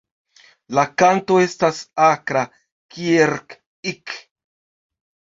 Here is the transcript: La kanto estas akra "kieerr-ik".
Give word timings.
La 0.77 0.83
kanto 1.01 1.35
estas 1.41 1.81
akra 2.05 2.41
"kieerr-ik". 2.95 4.15